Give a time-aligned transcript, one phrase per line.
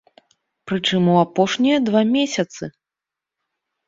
[0.69, 2.63] Прычым у апошнія два месяцы!